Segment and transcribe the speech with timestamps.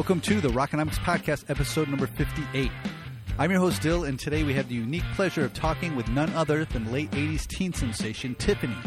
[0.00, 2.70] Welcome to the Rockonomics Podcast, episode number 58.
[3.38, 6.32] I'm your host, Dill, and today we have the unique pleasure of talking with none
[6.32, 8.78] other than late 80s teen sensation Tiffany.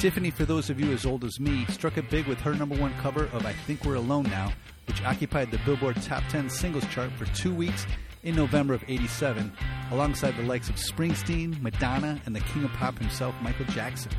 [0.00, 2.74] Tiffany, for those of you as old as me, struck it big with her number
[2.74, 4.52] one cover of I Think We're Alone Now,
[4.88, 7.86] which occupied the Billboard Top 10 singles chart for two weeks
[8.24, 9.52] in November of 87,
[9.92, 14.10] alongside the likes of Springsteen, Madonna, and the king of pop himself, Michael Jackson.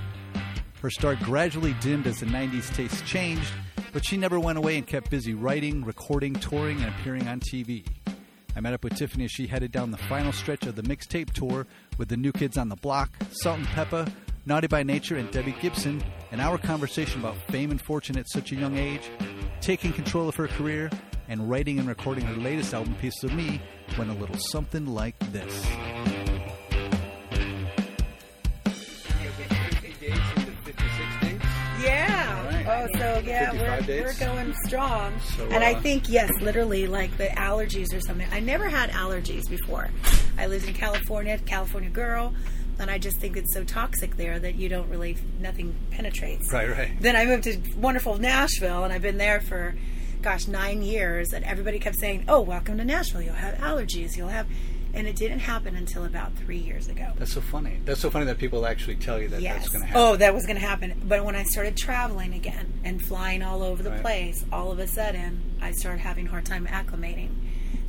[0.81, 3.51] Her star gradually dimmed as the 90s taste changed,
[3.97, 7.83] but she never went away and kept busy writing, recording, touring, and appearing on TV.
[8.55, 11.33] I met up with Tiffany as she headed down the final stretch of the mixtape
[11.33, 11.65] tour
[11.97, 14.07] with the New Kids on the Block, Salt and Pepa,
[14.45, 18.51] Naughty by Nature, and Debbie Gibson, and our conversation about fame and fortune at such
[18.51, 19.09] a young age,
[19.61, 20.91] taking control of her career,
[21.27, 23.59] and writing and recording her latest album, Pieces of Me,
[23.97, 26.26] went a little something like this.
[32.93, 35.19] So yeah, we're, we're going strong.
[35.35, 38.27] So, and I uh, think yes, literally like the allergies or something.
[38.31, 39.89] I never had allergies before.
[40.37, 42.33] I lived in California, California girl,
[42.79, 46.51] and I just think it's so toxic there that you don't really nothing penetrates.
[46.51, 46.91] Right, right.
[46.99, 49.75] Then I moved to wonderful Nashville, and I've been there for,
[50.21, 51.33] gosh, nine years.
[51.33, 53.21] And everybody kept saying, "Oh, welcome to Nashville.
[53.21, 54.15] You'll have allergies.
[54.15, 54.47] You'll have,"
[54.97, 57.11] and it didn't happen until about three years ago.
[57.17, 57.79] That's so funny.
[57.85, 59.57] That's so funny that people actually tell you that Yes.
[59.57, 60.01] that's going to happen.
[60.01, 61.01] Oh, that was going to happen.
[61.07, 64.01] But when I started traveling again and flying all over the Right.
[64.01, 67.29] place, all of a sudden I started having a hard time acclimating.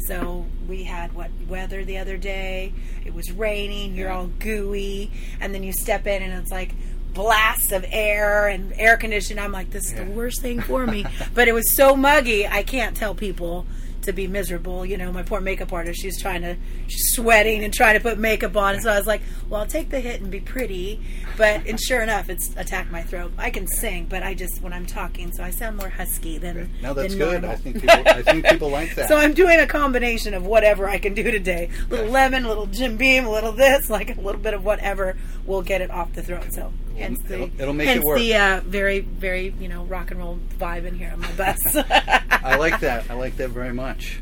[0.07, 2.73] So we had what weather the other day.
[3.05, 3.95] It was raining.
[3.97, 4.17] You're Yeah.
[4.17, 6.73] all gooey, and then you step in and it's like
[7.15, 9.43] blasts of air and air conditioning.
[9.43, 10.05] I'm like, this is Yeah.
[10.05, 11.05] the worst thing for me.
[11.35, 12.47] but it was so muggy.
[12.47, 13.67] I can't tell people
[14.09, 14.85] to be miserable.
[14.85, 16.01] You know, my poor makeup artist.
[16.03, 16.57] She's trying to,
[16.89, 18.81] she's sweating and trying to put makeup on.
[18.81, 21.01] So I was like, well, I'll take the hit and be pretty.
[21.37, 23.33] But and sure enough, it's attacked my throat.
[23.39, 26.71] I can sing, but I just when I'm talking, so I sound more husky than
[26.83, 27.43] No, that's than good.
[27.43, 27.51] normal.
[27.51, 29.09] I think people, I think people like that.
[29.09, 31.71] So I'm doing a combination of whatever I can do today.
[31.87, 34.65] A little lemon, a little Jim Beam, a little this, like a little bit of
[34.65, 36.53] whatever will get it off the throat.
[36.53, 38.19] So hence the it'll- it'll make it hence work.
[38.19, 41.59] the uh, very very you know rock and roll vibe in here on my bus.
[41.77, 43.11] I like that.
[43.11, 44.21] I like that very much.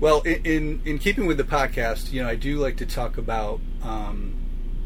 [0.00, 3.18] Well, in, in in keeping with the podcast, you know, I do like to talk
[3.18, 4.34] about um,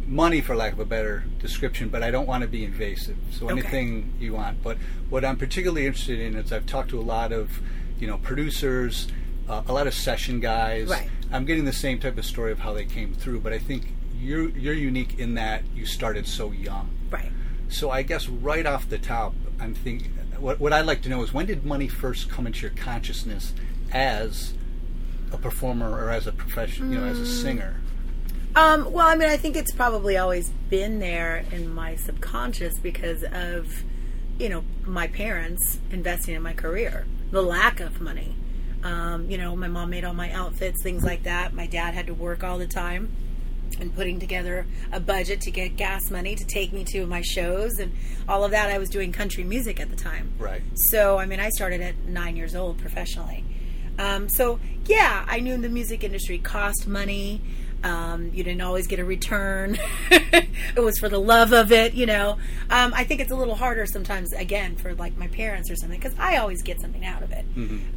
[0.07, 3.17] money, for lack of a better description, but I don't want to be invasive.
[3.31, 3.53] So Okay.
[3.61, 4.63] anything you want.
[4.63, 4.77] But
[5.11, 7.61] what I'm particularly interested in is I've talked to a lot of,
[8.01, 9.07] you know, producers,
[9.49, 10.89] uh, a lot of session guys.
[10.89, 11.09] Right.
[11.33, 13.93] I'm getting the same type of story of how they came through, but I think
[14.25, 16.91] you're you're unique in that you started so young.
[17.11, 17.31] right.
[17.69, 21.23] So I guess right off the top, I'm thinking what what I'd like to know
[21.23, 23.53] is when did money first come into your consciousness
[23.93, 24.55] as
[25.33, 27.81] a performer or as a profession, you know, as a singer?
[28.57, 33.25] Um, well, I mean, I think it's probably always been there in my subconscious because
[33.33, 33.83] of,
[34.39, 38.37] you know, my parents investing in my career, the lack of money.
[38.85, 41.53] Um, you know, my mom made all my outfits, things like that.
[41.53, 43.11] My dad had to work all the time
[43.81, 47.79] and putting together a budget to get gas money to take me to my shows
[47.79, 47.93] and
[48.29, 48.71] all of that.
[48.71, 50.33] I was doing country music at the time.
[50.39, 50.63] Right.
[50.75, 53.45] So, I mean, I started at nine years old professionally.
[53.99, 57.41] Um, so, yeah, I knew the music industry cost money.
[57.85, 59.79] Um, you didn't always get a return.
[60.11, 62.39] it was for the love of it, you know.
[62.71, 66.01] Um, I think it's a little harder sometimes, again, for like my parents or something,
[66.01, 67.45] because I always get something out of it.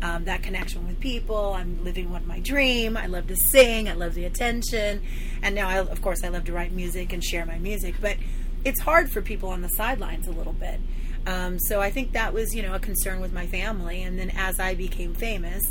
[0.03, 1.53] Um, that connection with people.
[1.53, 2.97] I'm living what my dream.
[2.97, 3.87] I love to sing.
[3.87, 5.01] I love the attention.
[5.41, 7.95] And now, I, of course, I love to write music and share my music.
[8.01, 8.17] But
[8.65, 10.81] it's hard for people on the sidelines a little bit.
[11.25, 14.03] Um, so I think that was, you know, a concern with my family.
[14.03, 15.63] And then as I became famous,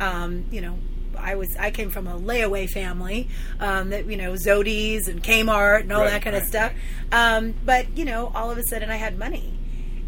[0.00, 0.78] um, you know,
[1.18, 3.28] I was I came from a layaway family
[3.60, 6.72] um, that you know Zody's and Kmart and all Right, that kind of right, stuff.
[7.12, 9.52] Um, but you know, all of a sudden I had money,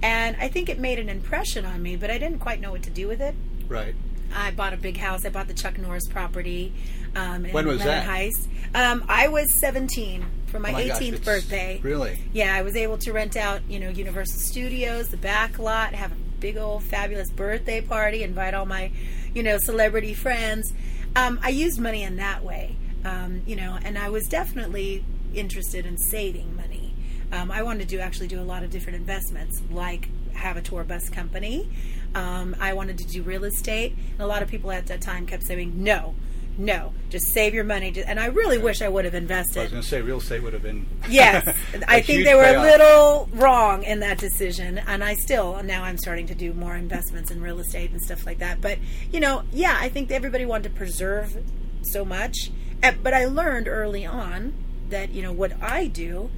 [0.03, 1.97] and I think it made an impression on me.
[1.97, 3.35] But I didn't quite know what to do with it.
[3.69, 3.95] Right.
[4.35, 5.25] I bought a big house.
[5.25, 6.73] I bought the Chuck Norris property.
[7.15, 8.05] Um, When was that?
[8.05, 8.49] Heights.
[8.75, 11.81] Um, I was 17 for my Oh my 18th it's- birthday.
[11.83, 12.21] Really?
[12.33, 16.13] Yeah, I was able to rent out, you know, Universal Studios, the back lot, have
[16.13, 18.91] a big old fabulous birthday party, invite all my,
[19.33, 20.71] you know, celebrity friends.
[21.17, 25.03] Um, I used money in that way, um, you know, and I was definitely
[25.33, 26.95] interested in saving money.
[27.33, 30.85] Um, I wanted to actually do a lot of different investments, like have a tour
[30.85, 31.71] bus company.
[32.15, 35.25] Um, I wanted to do real estate, and a lot of people at that time
[35.25, 36.15] kept saying, "No,
[36.59, 39.59] no, just save your money." And I really wish I would have invested.
[39.59, 40.87] I was going to say real estate would have been.
[41.09, 41.47] Yes,
[41.87, 42.65] I think they were payoff.
[42.65, 46.75] a little wrong in that decision, and I still now I'm starting to do more
[46.77, 48.61] investments in real estate and stuff like that.
[48.61, 48.79] But
[49.13, 51.37] you know, yeah, I think everybody wanted to preserve
[51.83, 52.51] so much,
[52.83, 54.53] Eh, but I learned early on
[54.91, 56.31] that you know what I do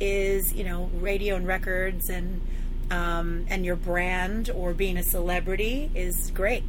[0.00, 2.40] is you know radio and records and
[2.90, 6.64] um, and your brand or being a celebrity is great.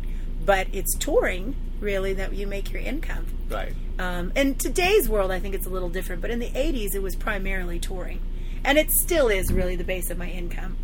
[0.46, 3.28] but it's touring really that you make your income.
[3.50, 3.74] Right.
[4.00, 7.02] Um, in today's world, I think it's a little different, but in the 80s, it
[7.04, 8.22] was primarily touring.
[8.64, 10.78] And it still is really the base of my income.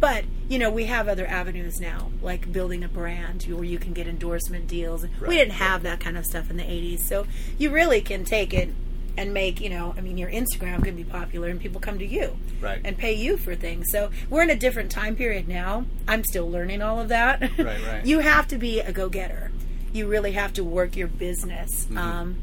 [0.00, 3.92] But, you know, we have other avenues now, like building a brand where you can
[3.92, 5.04] get endorsement deals.
[5.04, 7.00] Right, we didn't have that kind of stuff in the 80s.
[7.00, 7.26] So
[7.58, 8.70] you really can take it
[9.18, 12.06] and make, you know, I mean, your Instagram can be popular and people come to
[12.06, 12.82] you Right.
[12.84, 13.86] and pay you for things.
[13.90, 15.86] So we're in a different time period now.
[16.06, 17.40] I'm still learning all of that.
[17.58, 18.04] Right, right.
[18.04, 19.50] you have to be a go getter.
[19.96, 21.84] You really have to work your business.
[21.84, 21.98] Mm-hmm.
[21.98, 22.36] Um,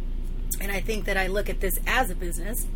[0.60, 2.68] and I think that I look at this as a business,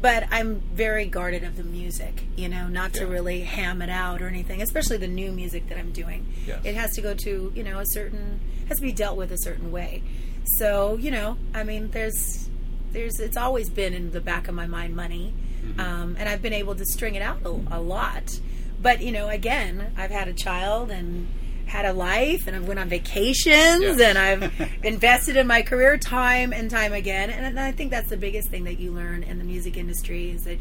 [0.00, 4.20] but I'm very guarded of the music, you know, not to really ham it out
[4.20, 6.26] or anything, especially the new music that I'm doing.
[6.46, 6.60] Yes.
[6.64, 9.38] It has to go to, you know, a certain, has to be dealt with a
[9.38, 10.02] certain way.
[10.56, 12.48] So, you know, I mean, there's,
[12.92, 15.34] there's, it's always been in the back of my mind money.
[15.62, 15.80] Mm-hmm.
[15.80, 18.40] Um, and I've been able to string it out a, a lot.
[18.80, 21.26] But, you know, again, I've had a child and
[21.68, 24.52] had a life and I've went on vacations and I've
[24.84, 27.30] invested in my career time and time again.
[27.30, 30.42] And I think that's the biggest thing that you learn in the music industry is
[30.44, 30.58] that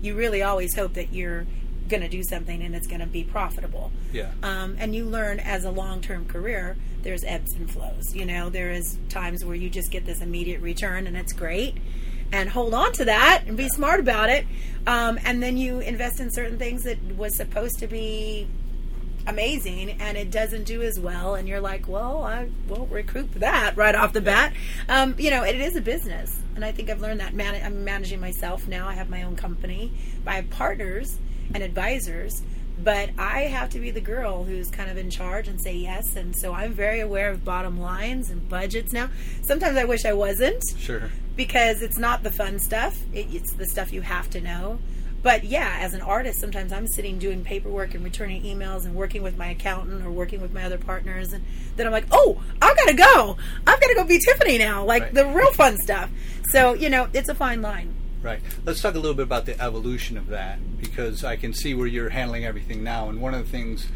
[0.00, 1.46] you really always hope that you're
[1.88, 3.90] going to do something and it's going to be profitable.
[4.12, 4.30] Yeah.
[4.42, 8.14] Um, and you learn as a long term career, there's ebbs and flows.
[8.14, 11.76] You know, there is times where you just get this immediate return and it's great.
[12.32, 14.46] And hold on to that and be smart about it.
[14.86, 18.48] Um, and then you invest in certain things that was supposed to be
[19.26, 23.38] amazing and it doesn't do as well and you're like well i won't recoup for
[23.38, 24.52] that right off the bat
[24.88, 27.84] um, you know it is a business and i think i've learned that Man- i'm
[27.84, 29.92] managing myself now i have my own company
[30.26, 31.18] i have partners
[31.54, 32.42] and advisors
[32.78, 36.16] but i have to be the girl who's kind of in charge and say yes
[36.16, 39.08] and so i'm very aware of bottom lines and budgets now
[39.42, 41.10] sometimes i wish i wasn't Sure.
[41.36, 42.98] because it's not the fun stuff.
[43.12, 44.78] It, it's the stuff you have to know.
[45.24, 49.22] But yeah, as an artist, sometimes I'm sitting doing paperwork and returning emails and working
[49.22, 51.42] with my accountant or working with my other partners, and
[51.76, 53.36] then I'm like, oh, I've got to go.
[53.66, 55.14] I've got to go be Tiffany now, like Right.
[55.14, 56.10] the real fun stuff.
[56.50, 57.94] So you know, it's a fine line.
[58.22, 58.40] Right.
[58.66, 61.86] Let's talk a little bit about the evolution of that because I can see where
[61.86, 63.08] you're handling everything now.
[63.08, 63.88] And one of the things,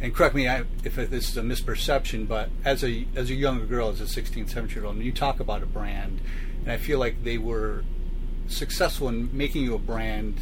[0.00, 3.90] and correct me if this is a misperception, but as a as a younger girl,
[3.90, 6.22] as a 16, 17 year old, and you talk about a brand,
[6.62, 7.84] and I feel like they were
[8.46, 10.40] successful in making you a brand,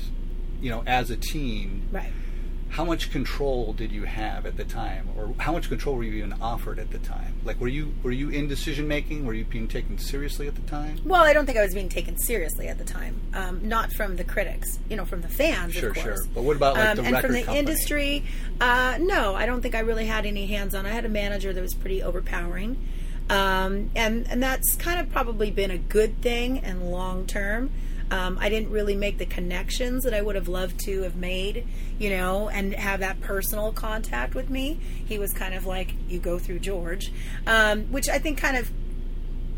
[0.61, 1.89] you know, as a teen.
[1.93, 2.11] Right.
[2.69, 6.13] How much control did you have at the time, or how much control were you
[6.13, 7.35] even offered at the time?
[7.45, 9.27] Like, were you were you in decision making?
[9.27, 11.01] Were you being taken seriously at the time?
[11.05, 13.21] Well, I don't think I was being taken seriously at the time.
[13.35, 16.05] Um, not from the critics, you know, from the fans, Sure, of course.
[16.05, 16.27] sure.
[16.33, 17.59] But what about, like, um, the and from the company?
[17.59, 18.25] industry?
[18.61, 20.87] Uh, no, I don't think I really had any hands on.
[20.87, 22.77] I had a manager that was pretty overpowering,
[23.29, 27.71] um, and and that's kind of probably been a good thing and long term.
[28.11, 31.67] Um, I didn't really make the connections that I would have loved to have made,
[31.99, 34.81] you know, and have that personal contact with me.
[35.07, 37.13] He was kind of like, you go through George,
[37.47, 38.71] um, which I think kind of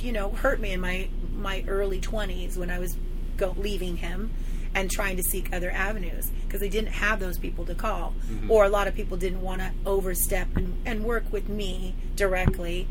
[0.02, 2.96] you know hurt me in my my early 20s when I was
[3.36, 4.30] go leaving him
[4.74, 8.14] and trying to seek other avenues because they didn't have those people to call
[8.48, 12.88] or a lot of people didn't want to overstep and, and work with me directly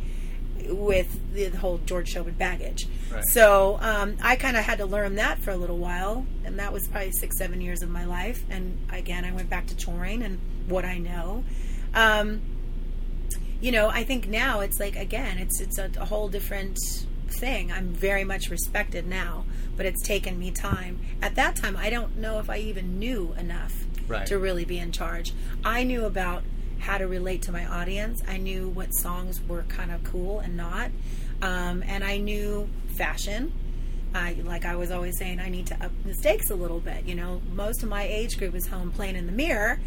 [0.70, 2.88] with the whole George Tobin baggage.
[3.12, 3.24] Right.
[3.26, 6.72] So um, I kind of had to learn that for a little while, and that
[6.74, 8.44] was probably six, seven years of my life.
[8.50, 11.44] And again, I went back to touring and what I know.
[11.94, 12.42] Um,
[13.60, 16.78] you know, I think now it's like again, it's it's a, a whole different
[17.28, 17.72] thing.
[17.72, 19.46] I'm very much respected now,
[19.78, 21.00] but it's taken me time.
[21.22, 24.28] At that time, I don't know if I even knew enough Right.
[24.28, 25.32] to really be in charge.
[25.64, 26.44] I knew about
[26.82, 28.22] how to relate to my audience.
[28.28, 30.92] I knew what songs were kind of cool and not,
[31.42, 33.54] um, and I knew fashion.
[34.14, 37.06] I like I was always saying I need to up the stakes a little bit.
[37.06, 39.80] You know, most of my age group is home playing in the mirror,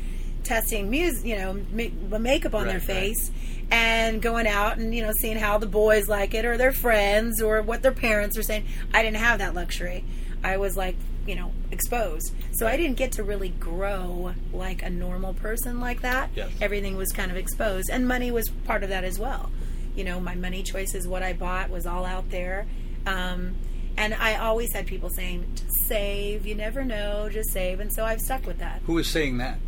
[0.44, 2.96] testing music, you know, ma- makeup on their Right, right.
[3.16, 3.30] face,
[3.70, 7.42] and going out and you know seeing how the boys like it or their friends
[7.42, 8.64] or what their parents are saying.
[8.94, 10.04] I didn't have that luxury.
[10.42, 10.96] I was like
[11.26, 16.02] you know exposed, so I didn't get to really grow like a normal person like
[16.02, 16.31] that.
[16.35, 16.50] Yes.
[16.61, 19.50] Everything was kind of exposed, and money was part of that as well.
[19.95, 22.66] You know, my money choices, what I bought was all out there.
[23.07, 23.54] Um,
[23.97, 25.47] and I always had people saying,
[25.87, 27.78] save, you never know, just save.
[27.81, 28.83] And so I've stuck with that.
[28.87, 29.59] Who was saying that?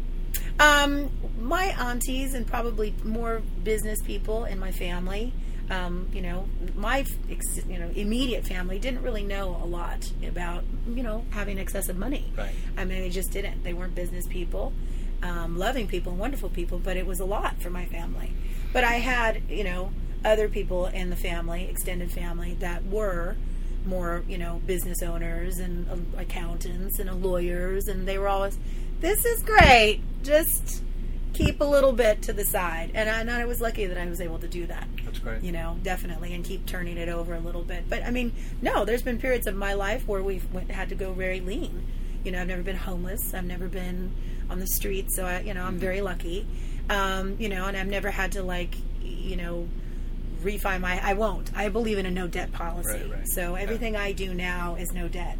[0.58, 5.32] Um, my aunties and probably more business people in my family.
[5.68, 10.62] Um, you know, my ex- you know immediate family didn't really know a lot about
[10.88, 12.32] you know having excessive money.
[12.36, 12.54] Right.
[12.76, 13.64] I mean, they just didn't.
[13.64, 14.72] They weren't business people,
[15.22, 18.32] um, loving people, wonderful people, but it was a lot for my family.
[18.72, 19.90] But I had you know
[20.24, 23.36] other people in the family, extended family, that were
[23.84, 28.58] more you know business owners and uh, accountants and lawyers, and they were always,
[29.00, 30.02] "This is great.
[30.22, 30.82] Just
[31.36, 34.06] keep a little bit to the side, and I, and I was lucky that I
[34.06, 34.88] was able to do that.
[35.04, 35.42] That's great.
[35.42, 37.88] You know, definitely, and keep turning it over a little bit.
[37.88, 40.94] But I mean, no, there's been periods of my life where we've went, had to
[40.94, 41.86] go very lean.
[42.24, 43.34] You know, I've never been homeless.
[43.34, 44.12] I've never been
[44.50, 46.46] on the streets, so I, you know, I'm very lucky.
[46.88, 49.68] Um, you know, and I've never had to like, you know,
[50.42, 51.00] refi my.
[51.02, 51.50] I won't.
[51.54, 52.90] I believe in a no debt policy.
[52.90, 53.28] Right, right.
[53.28, 55.38] So everything I do now is no debt.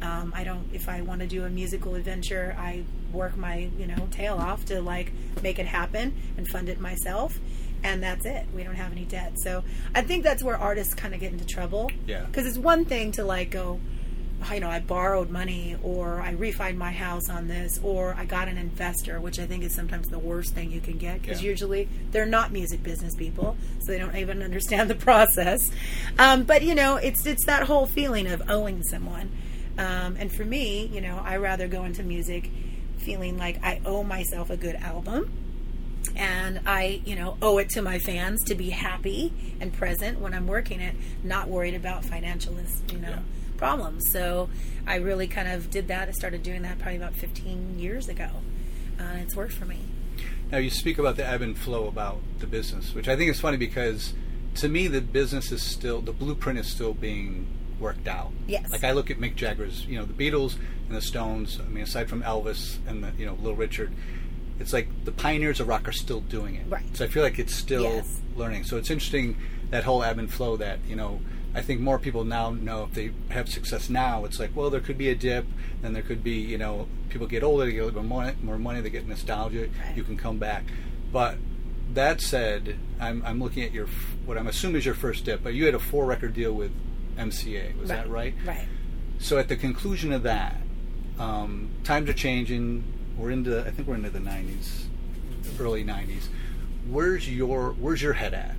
[0.00, 0.68] Um, I don't.
[0.72, 4.64] If I want to do a musical adventure, I work my you know tail off
[4.66, 5.12] to like
[5.42, 7.38] make it happen and fund it myself,
[7.82, 8.46] and that's it.
[8.54, 9.32] We don't have any debt.
[9.40, 9.64] So
[9.94, 11.90] I think that's where artists kind of get into trouble.
[12.06, 12.24] Yeah.
[12.26, 13.80] Because it's one thing to like go,
[14.48, 18.24] "Oh, you know, I borrowed money or I refied my house on this or I
[18.24, 21.42] got an investor, which I think is sometimes the worst thing you can get because
[21.42, 21.50] Yeah.
[21.50, 25.58] usually they're not music business people, so they don't even understand the process.
[26.20, 29.30] Um, but you know, it's it's that whole feeling of owing someone.
[29.78, 32.50] Um, and for me, you know, I rather go into music
[32.98, 35.30] feeling like I owe myself a good album
[36.16, 40.34] and I, you know, owe it to my fans to be happy and present when
[40.34, 42.54] I'm working it, not worried about financial,
[42.92, 43.18] you know, Yeah.
[43.56, 44.10] problems.
[44.10, 44.48] So
[44.86, 46.08] I really kind of did that.
[46.08, 48.28] I started doing that probably about 15 years ago.
[48.98, 49.78] Uh, and it's worked for me.
[50.50, 53.38] Now you speak about the ebb and flow about the business, which I think is
[53.40, 54.12] funny because
[54.56, 57.46] to me the business is still the blueprint is still being
[57.80, 58.30] worked out.
[58.46, 58.70] Yes.
[58.70, 60.56] Like I look at Mick Jagger's, you know, the Beatles
[60.88, 61.58] and the Stones.
[61.64, 63.92] I mean, aside from Elvis and the, you know, Little Richard,
[64.58, 66.66] it's like the pioneers of rock are still doing it.
[66.68, 66.84] Right.
[66.96, 68.20] So I feel like it's still Yes.
[68.36, 68.64] learning.
[68.64, 69.36] So it's interesting
[69.70, 70.56] that whole ebb and flow.
[70.56, 71.20] That you know,
[71.54, 74.80] I think more people now know if they have success now, it's like, well, there
[74.80, 75.46] could be a dip,
[75.82, 78.24] then there could be, you know, people get older, they get a little bit more
[78.24, 79.96] money, more money they get nostalgia, Right.
[79.96, 80.64] you can come back.
[81.12, 81.36] But
[81.94, 83.86] that said, I'm, I'm looking at your
[84.26, 86.70] what I'm assuming is your first dip, but you had a four record deal with
[87.18, 87.78] MCA.
[87.78, 88.34] Was that right?
[88.46, 88.66] Right.
[89.18, 90.56] So at the conclusion of that,
[91.18, 92.84] um, times are changing.
[93.16, 94.84] We're into I think we're into the '90s,
[95.58, 96.28] early '90s.
[96.88, 98.54] Where's your Where's your head at?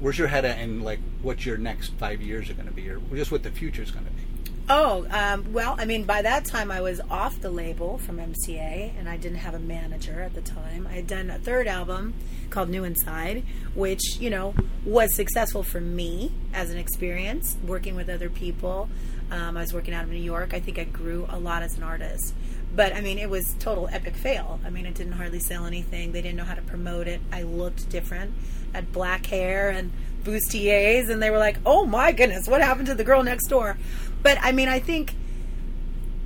[0.00, 2.88] Where's your head at, and like what your next five years are going to be,
[2.88, 4.22] or just what the future is going to be?
[4.66, 8.98] Oh, um, well, I mean, by that time I was off the label from MCA
[8.98, 10.86] and I didn't have a manager at the time.
[10.86, 12.14] I had done a third album
[12.48, 13.44] called New Inside,
[13.74, 14.54] which, you know,
[14.86, 18.88] was successful for me as an experience working with other people.
[19.30, 20.54] Um, I was working out of New York.
[20.54, 22.32] I think I grew a lot as an artist.
[22.74, 24.60] But I mean, it was total epic fail.
[24.64, 26.12] I mean, it didn't hardly sell anything.
[26.12, 27.20] They didn't know how to promote it.
[27.30, 28.32] I looked different.
[28.72, 29.92] I had black hair and
[30.24, 33.76] bustiers, and they were like, "Oh my goodness, what happened to the girl next door?"
[34.24, 35.14] But I mean, I think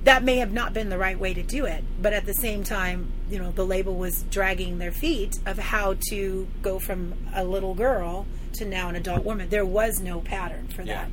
[0.05, 1.83] that may have not been the right way to do it.
[2.01, 5.97] But at the same time, you know, the label was dragging their feet of how
[6.09, 9.49] to go from a little girl to now an adult woman.
[9.49, 11.05] There was no pattern for Yeah.
[11.05, 11.09] that.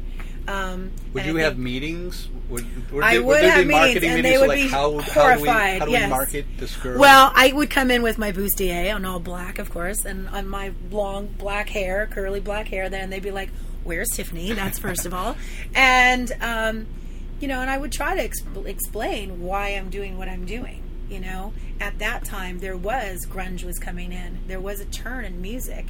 [0.48, 2.28] Um, Would I you have think- meetings?
[2.48, 5.34] Would, would I would have meetings, marketing and they meetings would like be how, how
[5.34, 6.08] do we horrified, how do we yes.
[6.10, 7.00] market this girl?
[7.00, 10.46] Well, I would come in with my bustier on all black, of course, and on
[10.46, 12.88] my long black hair, curly black hair.
[12.88, 13.50] Then they'd be like,
[13.86, 15.36] "Where's Tiffany?" That's first of all,
[15.74, 16.86] and um,
[17.40, 20.82] you know, and I would try to exp- explain why I'm doing what I'm doing.
[21.08, 24.40] You know, at that time there was grunge was coming in.
[24.48, 25.86] There was a turn in music,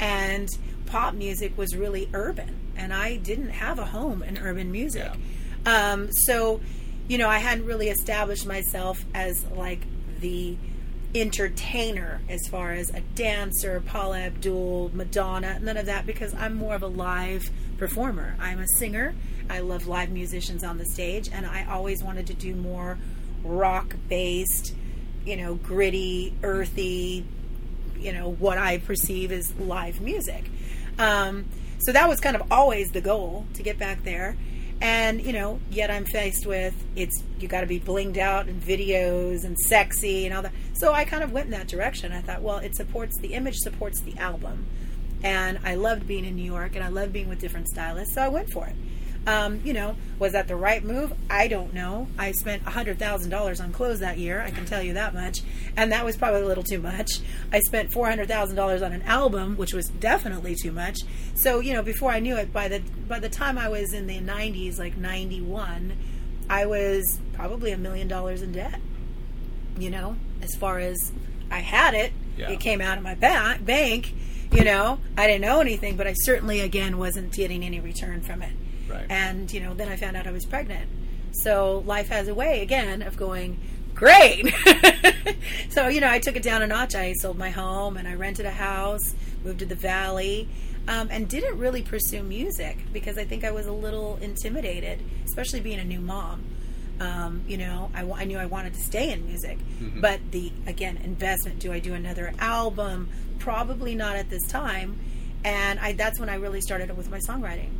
[0.00, 0.48] and
[0.86, 5.10] pop music was really urban, and I didn't have a home in urban music.
[5.66, 6.60] Um, so,
[7.08, 9.82] you know, I hadn't really established myself as like
[10.20, 10.56] the
[11.14, 16.74] entertainer as far as a dancer, Paula Abdul, Madonna, none of that because I'm more
[16.74, 18.36] of a live performer.
[18.40, 19.14] I'm a singer.
[19.48, 22.98] I love live musicians on the stage, and I always wanted to do more
[23.44, 24.74] rock based,
[25.24, 27.24] you know, gritty, earthy,
[27.98, 30.44] you know, what I perceive as live music.
[30.98, 31.46] Um,
[31.78, 34.36] so that was kind of always the goal to get back there.
[34.80, 38.62] And, you know, yet I'm faced with it's, you got to be blinged out and
[38.62, 40.52] videos and sexy and all that.
[40.74, 42.12] So I kind of went in that direction.
[42.12, 44.66] I thought, well, it supports the image, supports the album.
[45.22, 48.14] And I loved being in New York and I loved being with different stylists.
[48.14, 48.76] So I went for it.
[49.26, 51.12] Um, you know, was that the right move?
[51.30, 52.08] I don't know.
[52.18, 55.38] I spent $100,000 on clothes that year, I can tell you that much.
[55.78, 57.10] And that was probably a little too much.
[57.50, 60.98] I spent $400,000 on an album, which was definitely too much.
[61.36, 64.06] So, you know, before I knew it, by the by the time I was in
[64.06, 65.96] the 90s, like 91,
[66.50, 68.78] I was probably a million dollars in debt.
[69.78, 71.12] You know, as far as
[71.50, 72.50] I had it, Yeah.
[72.50, 74.12] it came out of my ba- bank.
[74.52, 78.42] You know, I didn't know anything, but I certainly, again, wasn't getting any return from
[78.42, 78.52] it.
[78.94, 79.06] Right.
[79.10, 80.88] And, you know, then I found out I was pregnant.
[81.32, 83.58] So life has a way, again, of going,
[83.94, 84.52] great.
[85.70, 86.94] so, you know, I took it down a notch.
[86.94, 90.48] I sold my home and I rented a house, moved to the valley,
[90.86, 95.60] um, and didn't really pursue music because I think I was a little intimidated, especially
[95.60, 96.44] being a new mom.
[97.00, 99.58] Um, you know, I, I knew I wanted to stay in music,
[100.00, 101.58] but the again investment.
[101.58, 103.08] Do I do another album?
[103.40, 105.00] Probably not at this time.
[105.44, 107.70] And I that's when I really started with my songwriting,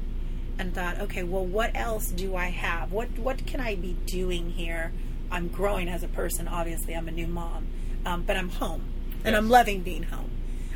[0.58, 2.92] and thought, okay, well, what else do I have?
[2.92, 4.92] What what can I be doing here?
[5.30, 6.46] I'm growing as a person.
[6.46, 7.66] Obviously, I'm a new mom,
[8.06, 8.84] um, but I'm home,
[9.24, 10.30] and I'm loving being home.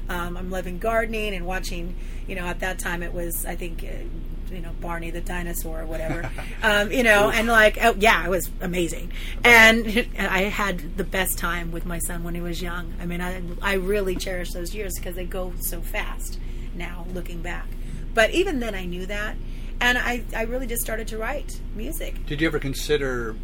[0.09, 1.97] Um, I'm loving gardening and watching.
[2.27, 3.85] You know, at that time it was I think.
[3.85, 4.05] Uh,
[4.51, 6.31] you know Barney the dinosaur or whatever,
[6.63, 9.13] um, you know, and like oh, yeah, it was amazing,
[9.45, 12.95] and I had the best time with my son when he was young.
[13.01, 16.39] I mean, I I really cherish those years because they go so fast
[16.75, 17.67] now, looking back.
[18.15, 19.37] But even then, I knew that,
[19.81, 22.27] and I I really just started to write music.
[22.27, 23.37] Did you ever consider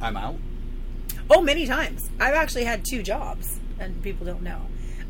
[0.00, 0.36] I'm out?
[1.30, 2.10] Oh, many times.
[2.20, 4.60] I've actually had two jobs, and people don't know.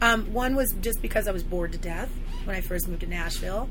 [0.01, 2.11] Um, one was just because I was bored to death
[2.45, 3.69] when I first moved to Nashville,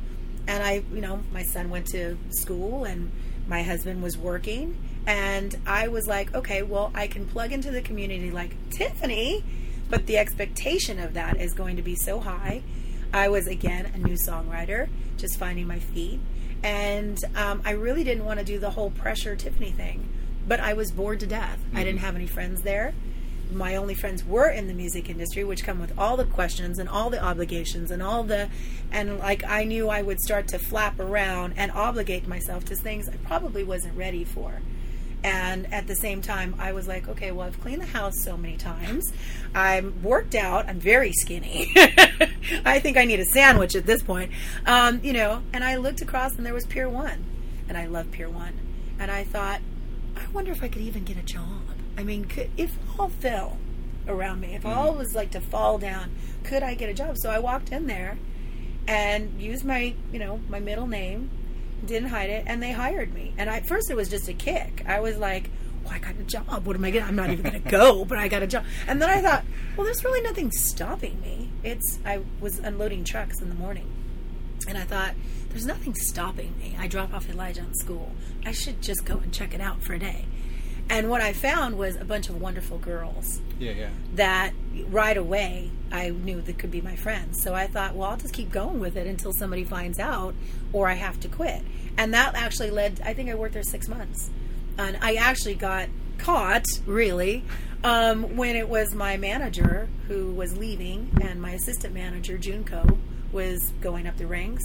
[0.47, 3.11] and I, you know, my son went to school and
[3.47, 7.81] my husband was working, and I was like, okay, well, I can plug into the
[7.81, 9.43] community like Tiffany,
[9.89, 12.63] but the expectation of that is going to be so high.
[13.13, 16.19] I was again a new songwriter, just finding my feet,
[16.63, 20.09] and um, I really didn't want to do the whole pressure Tiffany thing
[20.47, 21.59] but I was bored to death.
[21.73, 22.93] I didn't have any friends there.
[23.51, 26.89] My only friends were in the music industry, which come with all the questions and
[26.89, 28.49] all the obligations and all the,
[28.91, 33.07] and like I knew I would start to flap around and obligate myself to things
[33.07, 34.61] I probably wasn't ready for.
[35.23, 38.35] And at the same time, I was like, okay, well, I've cleaned the house so
[38.35, 39.11] many times.
[39.55, 40.67] I'm worked out.
[40.67, 41.71] I'm very skinny.
[42.65, 44.31] I think I need a sandwich at this point.
[44.65, 47.25] Um, you know, and I looked across and there was Pier 1.
[47.69, 48.59] And I love Pier 1.
[48.99, 49.61] And I thought,
[50.17, 51.61] I wonder if I could even get a job.
[51.97, 53.57] I mean, could, if all fell
[54.07, 56.11] around me, if all was like to fall down,
[56.43, 57.17] could I get a job?
[57.17, 58.17] So I walked in there
[58.87, 61.29] and used my, you know, my middle name,
[61.85, 63.33] didn't hide it, and they hired me.
[63.37, 64.83] And I, at first it was just a kick.
[64.85, 65.49] I was like,
[65.83, 66.65] well, I got a job.
[66.65, 68.47] What am I going to, I'm not even going to go, but I got a
[68.47, 68.63] job.
[68.87, 69.43] And then I thought,
[69.75, 71.49] well, there's really nothing stopping me.
[71.63, 73.89] It's, I was unloading trucks in the morning.
[74.67, 75.13] And I thought,
[75.49, 76.75] there's nothing stopping me.
[76.79, 78.11] I drop off Elijah in school.
[78.45, 80.25] I should just go and check it out for a day.
[80.89, 83.89] And what I found was a bunch of wonderful girls Yeah, yeah.
[84.15, 84.53] that
[84.89, 87.41] right away I knew that could be my friends.
[87.41, 90.33] So I thought, well, I'll just keep going with it until somebody finds out
[90.71, 91.61] or I have to quit.
[91.97, 94.29] And that actually led, I think I worked there six months.
[94.77, 97.43] And I actually got caught, really,
[97.83, 102.97] um, when it was my manager who was leaving and my assistant manager, Junko,
[103.31, 104.63] was going up the ranks.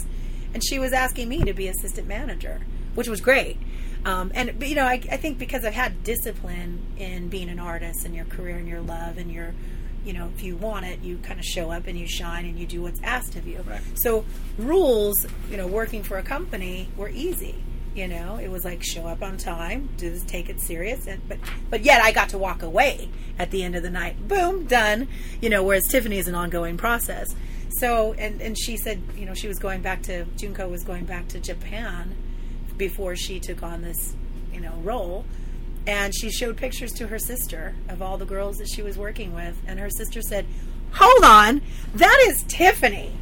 [0.55, 2.63] And she was asking me to be assistant manager,
[2.95, 3.59] which was great.
[4.09, 7.59] Um, and but, you know, I, I think because I've had discipline in being an
[7.59, 9.53] artist and your career and your love and your,
[10.03, 12.59] you know, if you want it, you kind of show up and you shine and
[12.59, 13.63] you do what's asked of you.
[13.69, 13.83] Right.
[13.97, 14.25] So
[14.57, 17.57] rules, you know, working for a company were easy.
[17.95, 21.21] You know, it was like show up on time, do this, take it serious, and,
[21.29, 24.27] but but yet I got to walk away at the end of the night.
[24.27, 25.09] Boom, done.
[25.43, 27.27] You know, whereas Tiffany is an ongoing process.
[27.79, 31.05] So and and she said, you know, she was going back to Junko was going
[31.05, 32.15] back to Japan
[32.79, 34.15] before she took on this,
[34.53, 35.25] you know, role.
[35.87, 39.35] And she showed pictures to her sister of all the girls that she was working
[39.35, 39.61] with.
[39.67, 40.47] And her sister said,
[40.93, 41.61] Hold on,
[41.95, 43.13] that is Tiffany.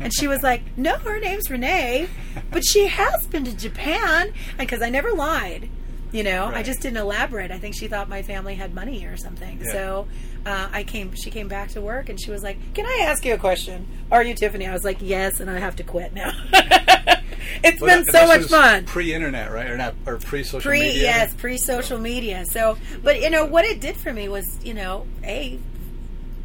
[0.00, 2.08] And she was like, No, her name's Renee,
[2.50, 4.32] but she has been to Japan.
[4.50, 5.68] And because I never lied,
[6.12, 7.50] you know, I just didn't elaborate.
[7.50, 9.60] I think she thought my family had money or something.
[9.64, 9.72] Yeah.
[9.72, 10.08] So
[10.46, 13.24] uh, I came, she came back to work and she was like, Can I ask
[13.24, 13.86] you a question?
[14.10, 14.66] Are you Tiffany?
[14.66, 16.32] I was like, Yes, and I have to quit now.
[17.64, 19.70] it's Well, been that- so much fun Pre-internet, right?
[19.70, 19.94] Or not?
[20.06, 21.02] Or pre-social pre media?
[21.02, 24.74] yes pre social media so but you know what it did for me was you
[24.74, 25.58] know a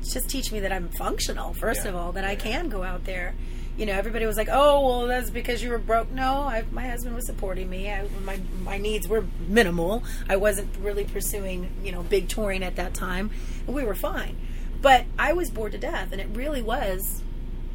[0.04, 1.90] just teach me that i'm functional first Yeah.
[1.92, 3.36] of all that i can go out there
[3.78, 6.88] you know everybody was like oh well that's because you were broke no I, my
[6.88, 11.92] husband was supporting me I, my my needs were minimal i wasn't really pursuing you
[11.92, 13.30] know big touring at that time
[13.68, 14.36] we were fine
[14.82, 17.22] but i was bored to death and it really was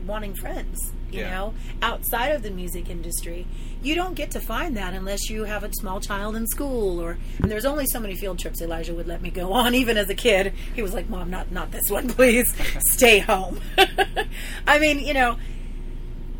[0.06, 0.78] wanting friends
[1.10, 1.30] you Yeah.
[1.30, 1.54] know?
[1.82, 3.46] Outside of the music industry
[3.82, 7.18] you don't get to find that unless you have a small child in school or
[7.42, 10.08] and there's only so many field trips elijah would let me go on even as
[10.10, 10.52] a kid.
[10.74, 12.54] He was like mom not not this one please.
[12.90, 13.60] Stay home.
[14.66, 15.36] I mean you know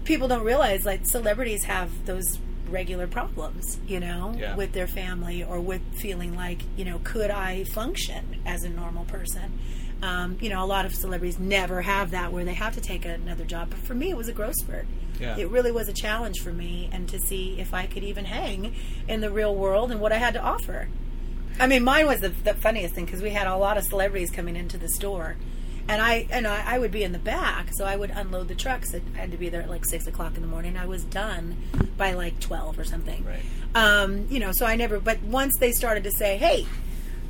[0.05, 4.57] people don't realize like celebrities have those regular problems you know Yeah.
[4.57, 9.05] with their family or with feeling like you know could i function as a normal
[9.05, 9.59] person
[10.05, 13.05] um, you know a lot of celebrities never have that where they have to take
[13.05, 14.87] another job but for me it was a growth spurt
[15.21, 15.37] Yeah.
[15.37, 18.75] it really was a challenge for me and to see if i could even hang
[19.09, 20.89] in the real world and what i had to offer
[21.59, 24.29] I mean, mine was the, the funniest thing because we had a lot of celebrities
[24.33, 25.37] coming into the store,
[25.87, 28.57] And I and I, I would be in the back, so I would unload the
[28.57, 28.93] trucks.
[28.93, 30.77] I had to be there at like six o'clock in the morning.
[30.77, 31.57] I was done
[31.97, 33.25] by like twelve or something.
[33.25, 33.45] Right.
[33.77, 34.99] Um, you know, so I never.
[34.99, 36.67] But once they started to say, "Hey,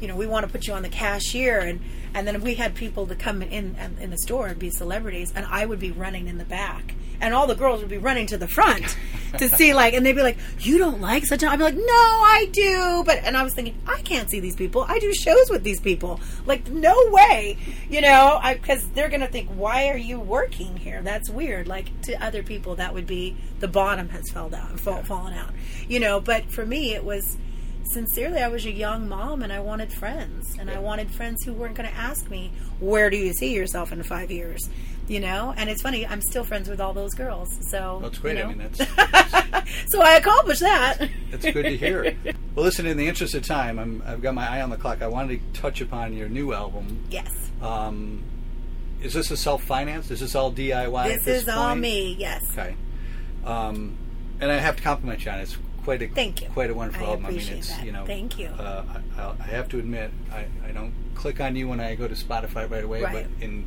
[0.04, 1.80] you know, we want to put you on the cashier," and
[2.12, 5.46] and then we had people to come in in the store and be celebrities, and
[5.46, 8.36] I would be running in the back, and all the girls would be running to
[8.36, 8.98] the front
[9.38, 11.74] to see like, and they'd be like, "You don't like such?" a I'd be like,
[11.74, 14.84] "No, I do," but and I was thinking, I can't see these people.
[14.86, 16.20] I do shows with these people.
[16.44, 17.56] Like, no way,
[17.88, 21.66] you know, because they're gonna think, "Why are you working here?" That's weird.
[21.66, 25.54] Like to other people, that would be the bottom has fell down, fall, fallen out,
[25.88, 26.20] you know.
[26.20, 27.38] But for me, it was
[27.84, 30.56] sincerely, I was a young mom and I wanted friends.
[30.58, 33.92] And I wanted friends who weren't going to ask me, Where do you see yourself
[33.92, 34.68] in five years?
[35.08, 35.54] You know?
[35.56, 37.48] And it's funny, I'm still friends with all those girls.
[37.70, 38.36] So that's great.
[38.36, 38.50] You know?
[38.50, 39.92] I mean, that's.
[39.92, 40.98] so I accomplished that.
[41.30, 42.16] That's good to hear.
[42.54, 45.02] Well, listen, in the interest of time, I'm, I've got my eye on the clock.
[45.02, 47.04] I wanted to touch upon your new album.
[47.10, 47.50] Yes.
[47.60, 48.22] Um,
[49.02, 50.12] is this a self financed?
[50.12, 51.06] Is this all DIY?
[51.08, 52.44] This, this is all me, yes.
[52.52, 52.76] Okay.
[53.44, 53.96] Um,
[54.40, 55.42] and I have to compliment you on it.
[55.42, 56.48] It's quite a Thank you.
[56.48, 57.26] quite a wonderful I album.
[57.26, 57.84] I mean, it's that.
[57.84, 58.48] you know, Thank you.
[58.48, 58.84] Uh,
[59.16, 62.14] I, I have to admit, I, I don't click on you when I go to
[62.14, 63.26] Spotify right away, Right.
[63.28, 63.66] but in,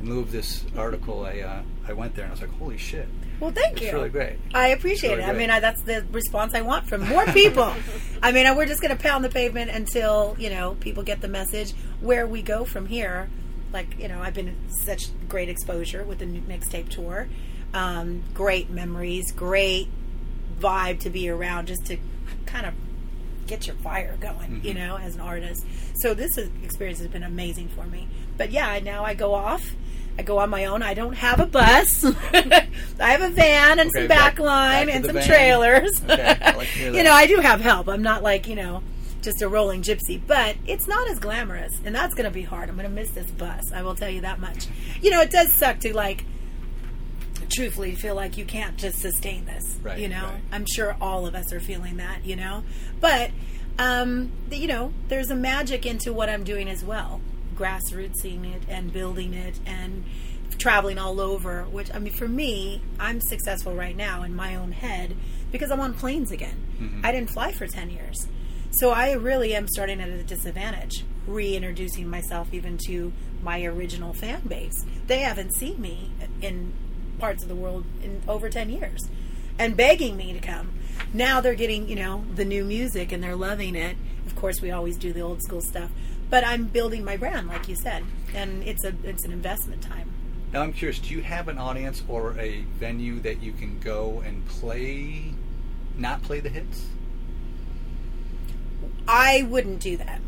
[0.00, 2.78] in lieu of this article, I uh, I went there and I was like, holy
[2.78, 3.08] shit,
[3.40, 3.92] Well, thank it's you.
[3.92, 4.38] really great.
[4.54, 5.28] I appreciate Really it.
[5.28, 7.72] I mean, I, that's the response I want from more people.
[8.22, 11.28] I mean, we're just going to pound the pavement until you know people get the
[11.28, 11.72] message.
[12.00, 13.28] Where we go from here,
[13.72, 17.26] like you know, I've been such great exposure with the new mixtape tour,
[17.74, 19.88] um, great memories, great
[20.60, 21.98] vibe to be around, just to
[22.46, 22.74] kind of
[23.46, 24.78] get your fire going, you mm-hmm.
[24.78, 25.64] know, as an artist.
[25.96, 28.08] So this is, experience has been amazing for me.
[28.36, 29.74] But yeah, now I go off.
[30.18, 30.82] I go on my own.
[30.82, 32.04] I don't have a bus.
[32.32, 32.66] I
[32.98, 35.26] have a van and Okay, some back- back line back and some van.
[35.26, 36.02] trailers.
[36.02, 37.88] Okay, like you know, I do have help.
[37.88, 38.82] I'm not like, you know,
[39.22, 41.80] just a rolling gypsy, but it's not as glamorous.
[41.84, 42.68] And that's going to be hard.
[42.68, 43.72] I'm going to miss this bus.
[43.72, 44.66] I will tell you that much.
[45.00, 46.24] You know, it does suck to like
[47.50, 49.78] truthfully feel like you can't just sustain this.
[49.82, 50.40] Right, you know, right.
[50.52, 52.24] I'm sure all of us are feeling that.
[52.24, 52.64] You know,
[53.00, 53.30] but
[53.78, 57.20] um, you know, there's a magic into what I'm doing as well,
[57.54, 60.04] grassrootsing it and building it and
[60.58, 61.64] traveling all over.
[61.64, 65.16] Which I mean, for me, I'm successful right now in my own head
[65.52, 67.00] because I'm on planes again.
[67.02, 68.26] I didn't fly for ten years.
[68.70, 74.42] So I really am starting at a disadvantage, reintroducing myself even to my original fan
[74.46, 74.84] base.
[75.06, 76.10] They haven't seen me
[76.42, 76.72] in
[77.18, 79.08] parts of the world in over 10 years
[79.58, 80.72] and begging me to come.
[81.12, 83.96] Now they're getting, you know, the new music and they're loving it.
[84.26, 85.90] Of course, we always do the old school stuff,
[86.30, 88.04] but I'm building my brand like you said,
[88.34, 90.10] and it's a it's an investment time.
[90.52, 94.22] Now I'm curious, do you have an audience or a venue that you can go
[94.24, 95.34] and play,
[95.96, 96.86] not play the hits?
[99.06, 100.20] I wouldn't do that.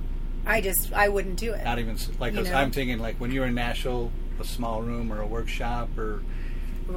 [0.46, 1.64] I just I wouldn't do it.
[1.64, 2.42] Not even like know.
[2.42, 6.22] I'm thinking like when you're in Nashville, a small room or a workshop or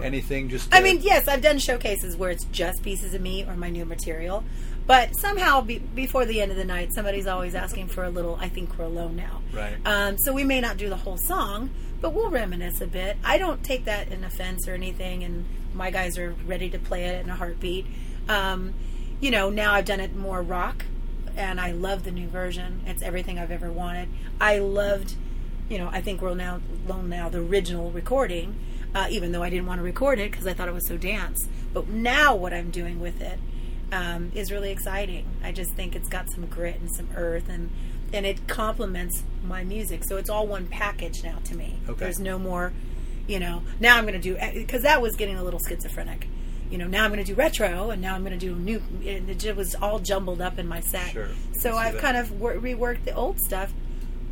[0.01, 0.49] anything.
[0.49, 3.69] Just I mean, yes, I've done showcases where it's just pieces of me or my
[3.69, 4.43] new material,
[4.87, 8.35] but somehow be, before the end of the night, somebody's always asking for a little.
[8.35, 9.75] I think we're alone now, Right.
[9.85, 11.69] Um, so we may not do the whole song,
[12.01, 13.17] but we'll reminisce a bit.
[13.23, 17.05] I don't take that in offense or anything, and my guys are ready to play
[17.05, 17.85] it in a heartbeat.
[18.27, 18.73] Um,
[19.21, 20.85] you know, now I've done it more rock,
[21.37, 22.81] and I love the new version.
[22.85, 24.09] It's everything I've ever wanted.
[24.41, 25.15] I loved,
[25.69, 28.55] you know, I think we're now alone now the original recording,
[28.95, 30.97] uh, even though I didn't want to record it because I thought it was so
[30.97, 31.47] dance.
[31.73, 33.39] But now what I'm doing with it
[33.91, 35.25] um, is really exciting.
[35.43, 37.69] I just think it's got some grit and some earth, and
[38.11, 40.03] and it complements my music.
[40.03, 41.77] So it's all one package now to me.
[41.89, 41.99] Okay.
[41.99, 42.73] There's no more,
[43.27, 43.63] you know.
[43.79, 46.27] Now I'm going to do because that was getting a little schizophrenic.
[46.69, 48.81] You know, now I'm going to do retro, and now I'm going to do new.
[49.05, 51.11] and It was all jumbled up in my set.
[51.11, 51.27] Sure.
[51.59, 52.01] So I've that.
[52.01, 53.71] kind of wor- reworked the old stuff,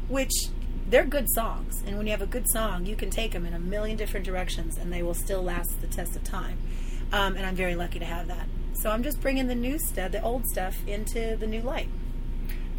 [0.08, 0.32] which
[0.92, 1.82] they're good songs.
[1.88, 4.26] And when you have a good song, you can take them in a million different
[4.26, 6.58] directions, and they will still last the test of time.
[7.12, 8.48] Um, and I'm very lucky to have that.
[8.74, 11.90] So I'm just bringing the new stuff, the old stuff, into the new light.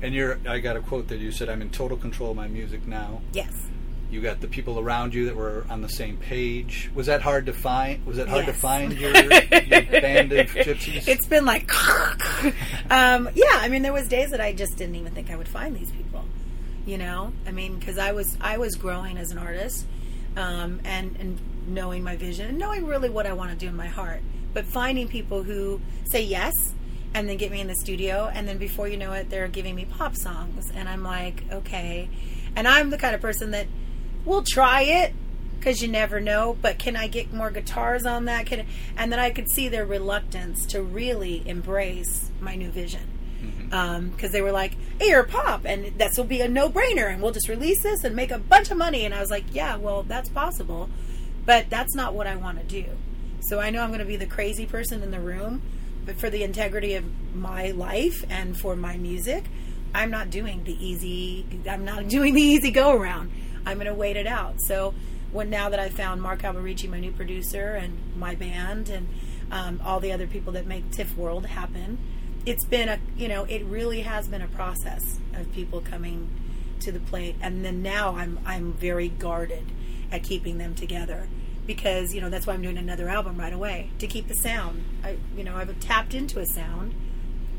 [0.02, 2.48] And you're, I got a quote that you said, I'm in total control of my
[2.48, 3.22] music now.
[3.32, 3.52] Yes.
[4.10, 6.90] You got the people around you that were on the same page.
[6.94, 8.04] Was that hard to find?
[8.04, 11.08] Was it hard to find your, your band of gypsies?
[11.08, 11.72] It's been like,
[12.90, 13.46] um, yeah.
[13.52, 15.90] I mean, there was days that I just didn't even think I would find these
[15.92, 16.24] people.
[16.84, 19.86] You know, I mean, because I was I was growing as an artist,
[20.36, 23.76] um, and and knowing my vision and knowing really what I want to do in
[23.76, 24.20] my heart,
[24.52, 26.52] but finding people who say yes
[27.14, 29.74] and then get me in the studio, and then before you know it, they're giving
[29.74, 32.08] me pop songs, and I'm like, okay,
[32.56, 33.66] and I'm the kind of person that
[34.24, 35.12] will try it
[35.58, 36.56] because you never know.
[36.60, 38.46] But can I get more guitars on that?
[38.46, 38.66] Can
[38.96, 43.08] and then I could see their reluctance to really embrace my new vision.
[43.70, 47.48] Because they were like, "Hey, pop, and this will be a no-brainer, and we'll just
[47.48, 50.28] release this and make a bunch of money." And I was like, "Yeah, well, that's
[50.28, 50.88] possible,
[51.46, 52.90] but that's not what I want to do."
[53.40, 55.62] So I know I'm going to be the crazy person in the room,
[56.04, 59.44] but for the integrity of my life and for my music,
[59.94, 61.46] I'm not doing the easy.
[61.68, 63.30] I'm not doing the easy go around.
[63.66, 64.60] I'm going to wait it out.
[64.60, 64.94] So
[65.30, 69.08] when now that I found Mark Alberici, my new producer, and my band, and
[69.50, 71.98] um, all the other people that make TIFF World happen,
[72.46, 76.28] it's been a you know it really has been a process of people coming
[76.80, 79.64] to the plate, and then now I'm I'm very guarded
[80.10, 81.28] at keeping them together
[81.66, 84.82] because you know that's why I'm doing another album right away to keep the sound.
[85.04, 86.94] I you know I've tapped into a sound,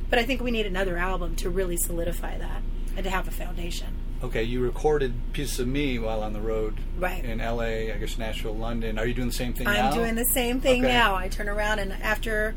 [0.09, 2.61] but I think we need another album to really solidify that
[2.95, 3.87] and to have a foundation.
[4.21, 7.25] Okay, you recorded pieces of me while on the road Right.
[7.25, 8.97] in L.A., I guess Nashville, London.
[8.97, 9.89] Are you doing the same thing now?
[9.89, 10.93] I'm doing the same thing Okay.
[10.93, 11.13] now.
[11.15, 12.55] I turn around and after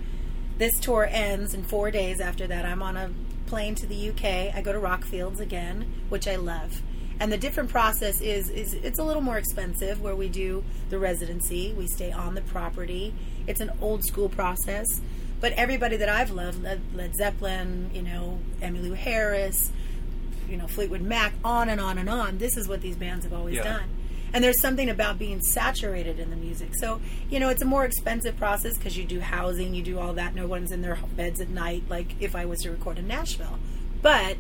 [0.59, 3.11] this tour ends in four days after that, I'm on a
[3.47, 4.55] plane to the UK.
[4.55, 6.83] I go to Rockfields again, which I love.
[7.19, 10.99] And the different process is is it's a little more expensive where we do the
[10.99, 11.73] residency.
[11.73, 13.14] We stay on the property.
[13.47, 14.87] It's an old school process.
[15.40, 19.71] But everybody that I've loved, Led, Led Zeppelin, you know, Emmylou Harris,
[20.49, 22.38] you know, Fleetwood Mac, on and on and on.
[22.38, 23.64] This is what these bands have always Yeah.
[23.64, 23.88] done.
[24.37, 26.72] And there's something about being saturated in the music.
[26.75, 30.12] So, you know, it's a more expensive process because you do housing, you do all
[30.12, 30.35] that.
[30.35, 33.59] No one's in their beds at night, like if I was to record in Nashville.
[34.03, 34.37] But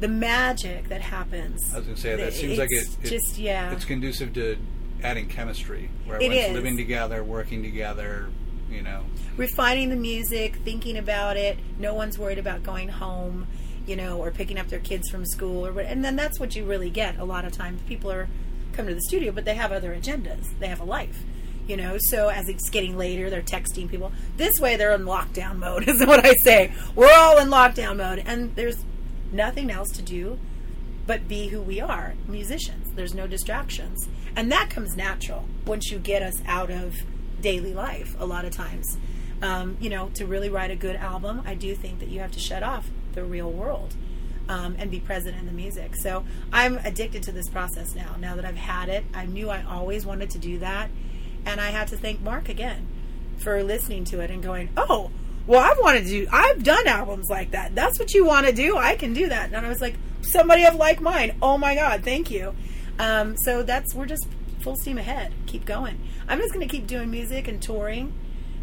[0.00, 1.72] the magic that happens.
[1.72, 3.70] I was going to say, that seems like it, just, yeah.
[3.70, 4.58] It's conducive to
[5.04, 6.52] adding chemistry, where It is.
[6.52, 8.28] living together, working together,
[8.68, 9.04] you know.
[9.36, 11.60] refining the music, thinking about it.
[11.78, 13.46] No one's worried about going home,
[13.86, 15.84] you know, or picking up their kids from school, or what.
[15.84, 17.20] And then that's what you really get.
[17.20, 18.28] A lot of times, people are
[18.80, 20.58] come to the studio, but they have other agendas.
[20.58, 21.22] They have a life,
[21.66, 21.98] you know.
[21.98, 24.10] So as it's getting later, they're texting people.
[24.38, 25.86] This way, they're in lockdown mode.
[25.88, 26.72] Is what I say.
[26.94, 28.82] We're all in lockdown mode, and there's
[29.32, 30.38] nothing else to do
[31.06, 35.98] but be who we are musicians there's no distractions and that comes natural once you
[35.98, 36.96] get us out of
[37.40, 38.96] daily life a lot of times
[39.42, 42.32] um, you know to really write a good album i do think that you have
[42.32, 43.94] to shut off the real world
[44.50, 45.94] um, and be present in the music.
[45.96, 48.16] So i'm addicted to this process now.
[48.18, 50.90] Now that i've had it i knew i always wanted to do that.
[51.46, 52.86] And i have to thank mark again
[53.38, 55.10] for listening to it and going oh
[55.46, 57.74] well i've wanted to do i've done albums like that.
[57.74, 58.76] That's what you want to do?
[58.76, 59.52] I can do that.
[59.52, 61.34] And i was like somebody of like mind.
[61.40, 62.54] oh my god thank you.
[62.98, 64.26] Um, so that's we're just
[64.60, 65.32] full steam ahead.
[65.46, 65.98] Keep going.
[66.28, 68.12] I'm just going to keep doing music and touring.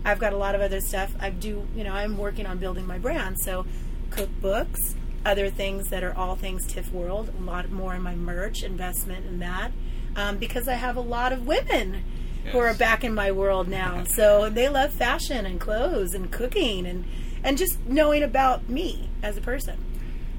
[0.06, 1.16] I've got a lot of other stuff.
[1.20, 3.38] I do you know i'm working on building my brand.
[3.40, 3.66] So
[4.10, 4.96] cookbooks
[5.28, 9.26] other things that are all things tiff world a lot more in my merch investment
[9.26, 9.72] in that
[10.16, 12.04] um, because i have a lot of women
[12.52, 14.04] who are back in my world now.
[14.18, 17.06] So they love fashion and clothes and cooking and
[17.44, 19.78] and just knowing about me as a person.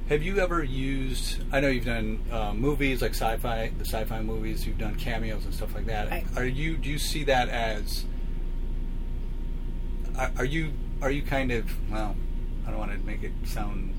[0.08, 1.42] Have you ever used?
[1.52, 4.66] I know you've done uh, movies like sci-fi, the sci-fi movies.
[4.66, 6.10] You've done cameos and stuff like that.
[6.10, 6.26] Right.
[6.36, 6.76] Are you?
[6.76, 8.04] Do you see that as?
[10.18, 10.72] Are, are you?
[11.02, 11.70] Are you kind of?
[11.90, 12.16] Well,
[12.66, 13.94] I don't want to make it sound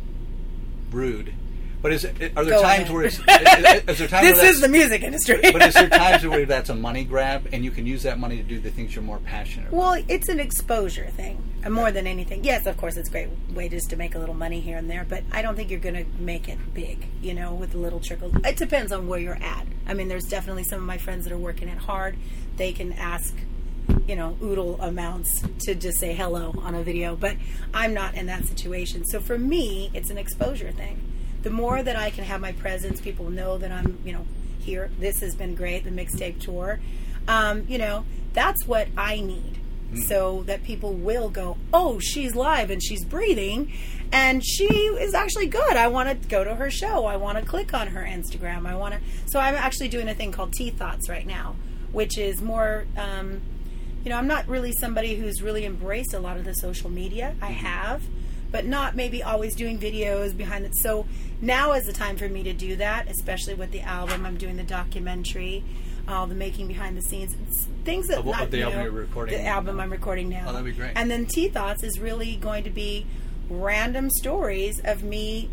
[0.92, 1.34] rude,
[1.82, 2.34] but is it?
[2.36, 2.92] Are there Go times ahead.
[2.92, 3.20] where it's?
[3.20, 5.40] is, is there times this where is the music industry.
[5.54, 8.38] but is there times where that's a money grab and you can use that money
[8.38, 9.78] to do the things you're more passionate about?
[9.78, 12.44] well, it's an exposure thing uh, more than anything.
[12.44, 13.30] Yes, of course, it's great
[13.72, 15.96] just to make a little money here and there, but I don't think you're going
[15.96, 17.06] to make it big.
[17.22, 18.32] You know, with a little trickle.
[18.46, 19.66] It depends on where you're at.
[19.88, 22.18] I mean, there's definitely some of my friends that are working it hard.
[22.58, 23.34] They can ask
[24.08, 27.36] you know, oodle amounts to just say hello on a video, but
[27.74, 29.06] I'm not in that situation.
[29.06, 31.02] So for me, it's an exposure thing.
[31.44, 34.26] The more that I can have my presence, people know that I'm, you know,
[34.60, 34.92] here.
[35.00, 36.80] This has been great, the mixtape tour.
[37.28, 39.60] Um, you know, that's what I need.
[40.06, 43.72] So that people will go, oh, she's live and she's breathing,
[44.12, 45.78] and she is actually good.
[45.78, 47.06] I want to go to her show.
[47.06, 48.68] I want to click on her Instagram.
[48.68, 49.00] I want to.
[49.26, 51.56] So I'm actually doing a thing called Tea Thoughts right now,
[51.92, 53.42] which is more um,
[54.04, 57.36] you know, I'm not really somebody who's really embraced a lot of the social media.
[57.42, 57.66] I mm-hmm.
[57.66, 58.02] have,
[58.52, 60.76] but not maybe always doing videos behind it.
[60.76, 61.06] So
[61.42, 64.26] now is the time for me to do that, especially with the album.
[64.26, 65.64] I'm doing the documentary,
[66.08, 68.80] all the making behind the scenes, it's things that Of what- not, of the album
[68.80, 70.46] know, you're recording The album I'm recording now.
[70.48, 70.94] Oh, that'd be great.
[70.96, 73.06] And then Tea Thoughts is really going to be
[73.50, 75.50] random stories of me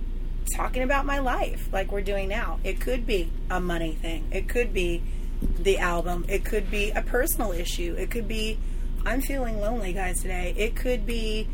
[0.55, 2.59] talking about my life like we're doing now.
[2.63, 4.29] It could be a money thing.
[4.31, 5.03] It could be
[5.41, 6.25] the album.
[6.29, 7.95] It could be a personal issue.
[7.99, 8.59] It could be
[9.05, 10.55] I'm feeling lonely guys today.
[10.57, 11.49] It could be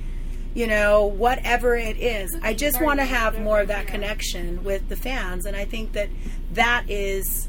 [0.55, 2.37] you know whatever it is.
[2.42, 5.92] I just want to have more of that connection with the fans and I think
[5.92, 6.09] that
[6.53, 7.49] that is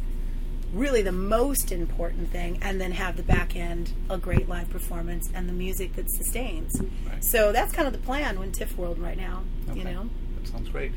[0.74, 5.30] really the most important thing, and then have the back end a great live performance
[5.34, 6.82] and the music that sustains.
[6.82, 7.24] Right.
[7.24, 9.44] So that's kind of the plan when TIFF World right now.
[9.74, 10.10] You know,
[10.42, 10.92] That sounds great.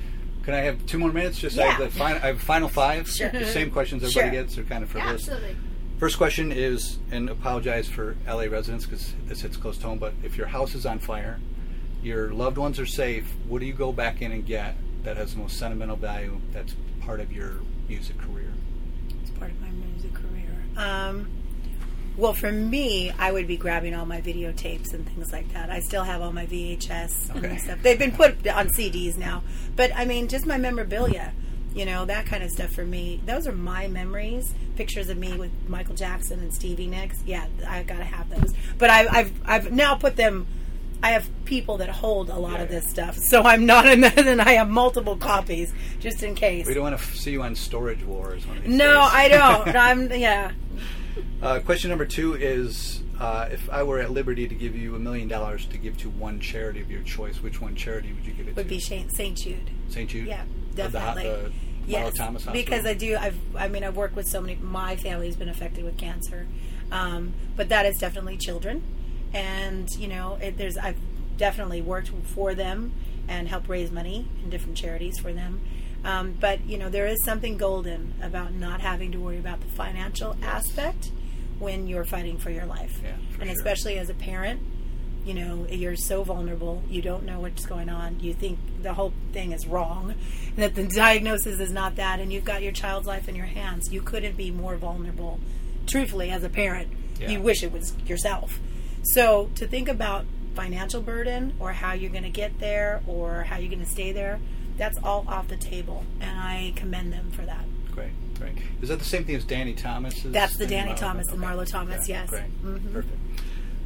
[0.47, 1.39] Can I have two more minutes?
[1.41, 3.09] Just I have the final, I have final five.
[3.17, 3.29] Sure.
[3.31, 4.43] The same questions everybody Sure.
[4.45, 4.55] gets.
[4.55, 5.29] They're kind of for this.
[5.29, 5.57] absolutely.
[5.99, 10.13] First question is, and apologize for LA residents because this hits close to home, but
[10.23, 11.41] if your house is on fire,
[12.01, 15.35] your loved ones are safe, what do you go back in and get that has
[15.35, 17.55] the most sentimental value that's part of your
[17.89, 18.53] music career?
[19.23, 20.55] It's part of my music career.
[20.77, 21.29] Um,
[22.17, 25.71] well, for me, I would be grabbing all my videotapes and things like that.
[25.71, 27.49] I still have all my VHS Okay.
[27.49, 27.79] and stuff.
[27.83, 29.43] They've been put on CDs now,
[29.77, 31.33] but I mean, just my memorabilia.
[31.75, 33.21] You know that kind of stuff for me.
[33.27, 34.55] Those are my memories.
[34.77, 37.23] Pictures of me with Michael Jackson and Stevie Nicks.
[37.27, 38.55] Yeah, I've gotta have those.
[38.79, 40.47] But I, I've I've now put them.
[41.03, 44.01] I have people that hold a lot Yeah, of this stuff, so I'm not in
[44.01, 46.67] that, and I have multiple copies just in case.
[46.67, 48.47] We don't want to f- see you on Storage Wars.
[48.47, 49.11] One of these No, days.
[49.13, 49.77] I don't.
[49.77, 50.53] I'm yeah.
[51.43, 54.99] Uh, question number two is uh, if I were at liberty to give you a
[54.99, 58.33] million dollars to give to one charity of your choice, which one charity would you
[58.33, 58.63] give it would to?
[58.63, 59.37] Would be Saint St.
[59.37, 59.71] Jude.
[59.89, 60.09] St.
[60.09, 60.27] Jude?
[60.27, 61.23] Yeah, Of the definitely.
[61.25, 61.53] the
[61.87, 62.65] yes, Thomas Hospital?
[62.65, 63.17] because I do.
[63.17, 63.39] I've.
[63.57, 64.57] I mean, I've worked with so many.
[64.57, 66.47] My family's been affected with cancer,
[66.91, 68.83] um, but that is definitely children,
[69.33, 70.77] and you know, it, there's.
[70.77, 70.99] I've
[71.37, 72.93] definitely worked for them
[73.29, 75.61] and helped raise money in different charities for them.
[76.05, 79.67] Um, but you know, there is something golden about not having to worry about the
[79.69, 81.11] financial aspect
[81.59, 83.57] when you're fighting for your life, Yeah, for and sure.
[83.59, 84.61] especially as a parent
[85.25, 86.85] you know you're so vulnerable.
[86.89, 88.21] You don't know what's going on.
[88.21, 90.15] You think the whole thing is wrong
[90.57, 93.93] that the diagnosis is not that and you've got your child's life in your hands.
[93.93, 95.41] You couldn't be more vulnerable.
[95.89, 97.31] Truthfully as a parent Yeah.
[97.31, 98.61] you wish it was yourself.
[99.03, 103.57] So to think about financial burden or how you're going to get there or how
[103.57, 104.39] you're going to stay there
[104.77, 108.53] that's all off the table and i commend them for that Great, great.
[108.83, 110.21] Is that the same thing as Danny Thomas?
[110.23, 110.97] That's the Danny Marlo?
[110.99, 111.39] Thomas Okay.
[111.39, 112.29] Marlo Thomas, Yeah, yes.
[112.29, 112.93] Great, Mhm.
[112.93, 113.19] perfect.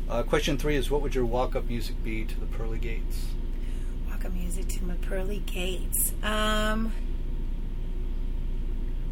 [0.09, 3.27] Uh, question three is what would your walk-up music be to the pearly gates?
[4.09, 6.13] Walk-up music to my pearly gates.
[6.25, 6.91] Um.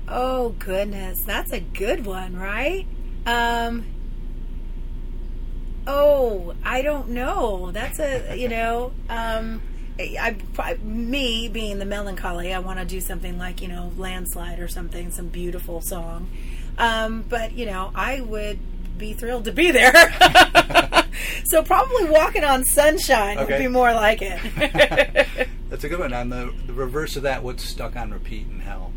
[0.08, 2.84] Oh goodness, that's a good one, right?
[3.24, 3.84] Um.
[5.86, 7.70] Oh, I don't know.
[7.70, 8.92] That's a you know.
[9.08, 9.62] Um.
[9.98, 14.60] I, I me being the melancholy, I want to do something like you know landslide
[14.60, 16.30] or something, some beautiful song.
[16.78, 18.58] Um, but you know, I would
[18.96, 19.92] be thrilled to be there.
[21.44, 25.48] so probably walking on sunshine would be more like it.
[25.68, 26.12] That's a good one.
[26.12, 28.92] On the, the reverse of that, what's stuck on repeat in hell?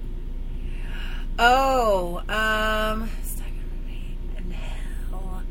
[1.39, 5.43] oh, um, stuck in repeat in hell.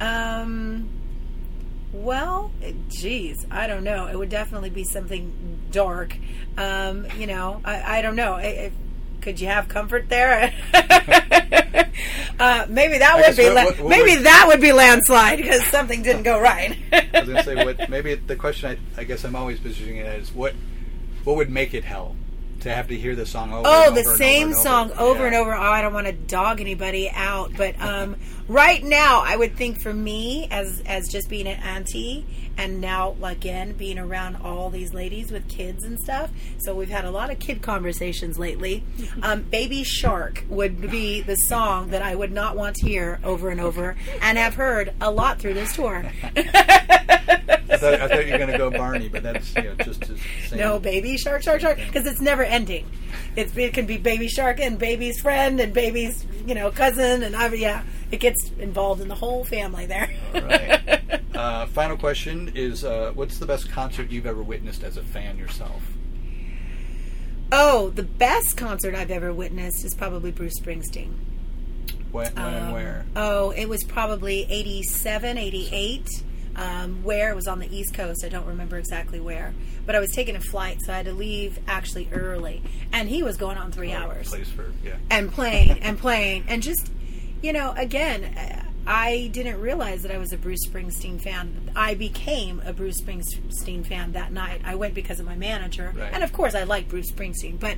[0.00, 0.88] Um,
[1.94, 2.50] well,
[2.88, 4.06] geez, I don't know.
[4.06, 5.32] It would definitely be something
[5.70, 6.16] dark.
[6.58, 8.32] Um, you know, I, I don't know.
[8.34, 8.72] I- I-
[9.20, 10.52] could you have comfort there?
[10.74, 14.72] uh, maybe that I would be what- la- what- what maybe would- that would be
[14.72, 16.76] landslide because something didn't go right.
[16.92, 19.96] I was going to say, what, maybe the question I, I guess I'm always positioning
[19.98, 20.54] it as what
[21.24, 22.16] what would make it hell
[22.64, 23.62] to have to hear the song over?
[23.66, 25.26] Oh, and the over and same over song over, over Yeah.
[25.28, 25.54] and over.
[25.54, 28.16] Oh, I don't want to dog anybody out, but um,
[28.48, 33.16] right now, I would think for me, as as just being an auntie, and now
[33.22, 36.30] again being around all these ladies with kids and stuff.
[36.58, 38.84] So we've had a lot of kid conversations lately.
[39.22, 43.50] Um, Baby Shark would be the song that I would not want to hear over
[43.50, 46.04] and over, and have heard a lot through this tour.
[46.36, 50.08] I thought, I thought you were going to go Barney, but that's you know, just
[50.08, 50.58] as same.
[50.58, 52.86] No, baby shark, shark, shark, because it's never ending.
[53.36, 57.34] It's, it can be baby shark and baby's friend and baby's you know cousin and
[57.34, 60.10] I yeah, it gets involved in the whole family there.
[60.34, 60.83] All right.
[61.34, 65.38] Uh, final question is: uh, What's the best concert you've ever witnessed as a fan
[65.38, 65.82] yourself?
[67.52, 71.12] oh, the best concert I've ever witnessed is probably Bruce Springsteen.
[72.10, 73.06] When, when and Um, where?
[73.14, 76.08] Oh, it was probably 87, 88.
[76.56, 79.52] Um, where it was on the East Coast, I don't remember exactly where,
[79.86, 83.24] but I was taking a flight, so I had to leave actually early, and he
[83.24, 84.28] was going on three hours.
[84.28, 84.94] Place for yeah.
[85.10, 86.92] and playing and playing and just
[87.42, 88.22] you know again
[88.86, 91.70] i didn't realize that i was a bruce springsteen fan.
[91.76, 94.60] I became a bruce springsteen fan that night.
[94.64, 95.92] I went because of my manager.
[95.96, 96.10] Right.
[96.12, 97.76] and of course i like bruce springsteen but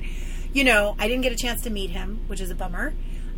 [0.53, 2.93] you know i didn't get a chance to meet him which is a bummer.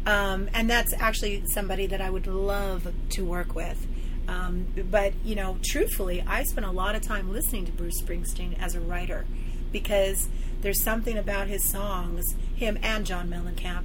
[0.06, 3.86] Um, and that's actually somebody that i would love to work with.
[4.28, 8.60] Um, but you know truthfully i spent a lot of time listening to bruce springsteen
[8.60, 9.26] as a writer
[9.72, 10.30] because
[10.62, 13.84] there's something about his songs, him and John Mellencamp,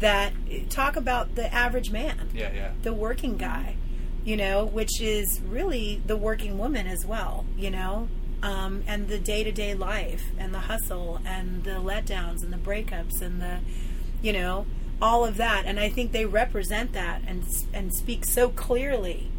[0.00, 0.32] that
[0.70, 2.70] talk about the average man, Yeah, yeah.
[2.82, 3.76] the working guy,
[4.24, 8.08] you know, which is really the working woman as well, you know,
[8.42, 12.56] um, and the day to day life and the hustle and the letdowns and the
[12.58, 13.58] breakups and the,
[14.22, 14.66] you know,
[15.02, 15.64] all of that.
[15.66, 19.30] And I think they represent that and and speak so clearly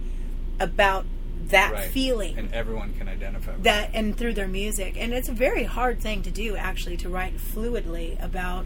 [0.60, 1.06] about
[1.48, 1.92] that Right.
[1.92, 3.54] feeling and everyone can identify.
[3.54, 6.96] with that and through their music and it's a very hard thing to do actually
[6.98, 8.66] to write fluidly about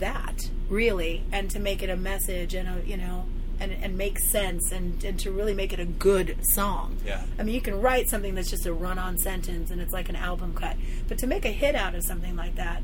[0.00, 3.24] that really and to make it a message and a you know
[3.58, 7.22] and, and make sense and, and to really make it a good song Yeah.
[7.38, 10.16] i mean you can write something that's just a run-on sentence and it's like an
[10.16, 10.76] album cut
[11.08, 12.82] but to make a hit out of something like that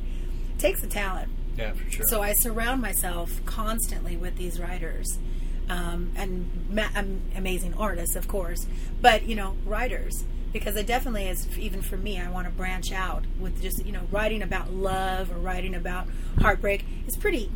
[0.59, 2.07] takes a talent Yeah, for sure.
[2.09, 5.19] so I surround myself constantly with these writers,
[5.69, 6.89] um, and ma-
[7.37, 8.67] amazing artists, of course,
[9.01, 10.25] but you know, writers.
[10.53, 13.93] Because I definitely, is even for me, I want to branch out with just you
[13.93, 16.07] know writing about love or writing about
[16.41, 16.85] heartbreak.
[17.07, 17.51] It's pretty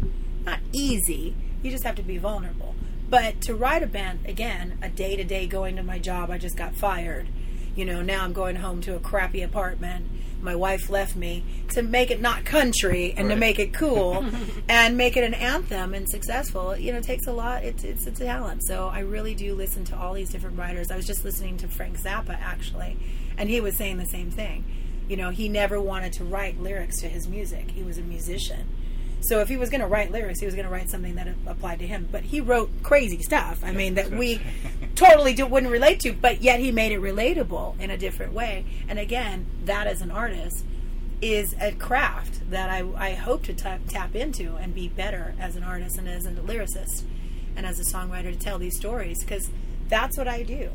[0.44, 1.34] not easy.
[1.62, 2.74] You just have to be vulnerable.
[3.08, 6.38] But to write a band again, a day to day going to my job, I
[6.38, 7.28] just got fired.
[7.74, 10.06] You know, now I'm going home to a crappy apartment.
[10.40, 14.24] My wife left me to make it not country and to make it cool
[14.68, 16.76] and make it an anthem and successful.
[16.76, 17.64] You know, it takes a lot.
[17.64, 18.62] it's, It's it's a talent.
[18.66, 20.90] So I really do listen to all these different writers.
[20.90, 22.96] I was just listening to Frank Zappa actually,
[23.36, 24.64] and he was saying the same thing.
[25.08, 27.70] You know, he never wanted to write lyrics to his music.
[27.70, 28.66] He was a musician.
[29.22, 31.28] So if he was going to write lyrics, he was going to write something that
[31.46, 32.08] applied to him.
[32.10, 33.62] But he wrote crazy stuff.
[33.64, 34.40] I mean, that we
[34.96, 38.64] totally do, wouldn't relate to, but yet he made it relatable in a different way.
[38.88, 40.64] And again, that as an artist
[41.22, 45.56] is a craft that I, I hope to tap tap into and be better as
[45.56, 47.04] an artist and as a lyricist
[47.56, 49.50] and as a songwriter to tell these stories because
[49.88, 50.70] that's what I do.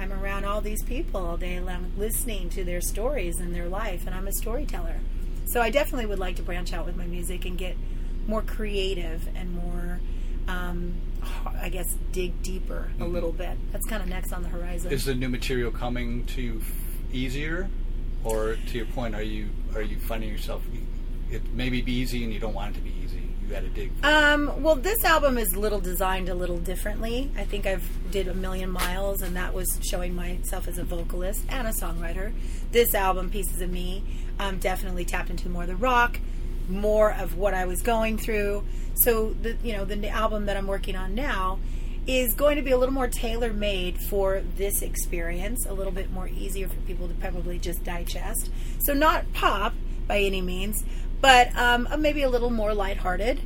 [0.00, 4.06] I'm around all these people all day long, listening to their stories and their life,
[4.06, 5.00] and I'm a storyteller.
[5.46, 7.76] So I definitely would like to branch out with my music and get
[8.26, 10.00] more creative and more,
[10.48, 10.94] um,
[11.60, 13.56] I guess, dig deeper a little bit.
[13.72, 14.92] That's kind of next on the horizon.
[14.92, 16.62] Is the new material coming to you
[17.12, 17.68] easier,
[18.22, 20.62] or to your point, are you are you finding yourself
[21.30, 23.22] it maybe be easy and you don't want it to be easy?
[23.42, 23.92] You got to dig.
[24.02, 27.30] Um, well, this album is a little designed a little differently.
[27.36, 31.44] I think I've did a million miles, and that was showing myself as a vocalist
[31.50, 32.32] and a songwriter.
[32.72, 34.02] This album, Pieces of Me,
[34.38, 36.18] um, definitely tapped into more of the rock,
[36.68, 38.64] more of what I was going through.
[38.96, 41.58] So the you know the album that I'm working on now
[42.06, 46.10] is going to be a little more tailor made for this experience, a little bit
[46.10, 48.50] more easier for people to probably just digest.
[48.80, 49.74] So not pop
[50.06, 50.84] by any means,
[51.20, 53.40] but um, uh, maybe a little more lighthearted.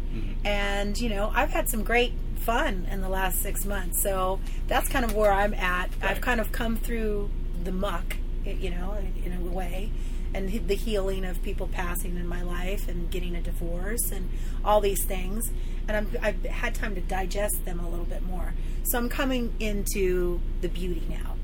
[0.44, 4.88] And you know, I've had some great fun in the last six months, so that's
[4.88, 5.90] kind of where I'm at.
[6.02, 7.30] I've kind of come through
[7.62, 9.90] the muck, you know, in a way,
[10.34, 14.28] and the healing of people passing in my life and getting a divorce and
[14.64, 15.50] all these things.
[15.86, 18.54] And I'm, I've had time to digest them a little bit more.
[18.84, 21.36] So I'm coming into the beauty now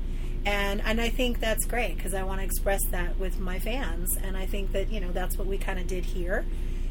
[0.45, 4.15] and and I think that's great because I want to express that with my fans,
[4.15, 6.45] and I think that you know that's what we kind of did here,